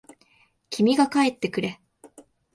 [0.71, 1.79] 君が帰ってくれ。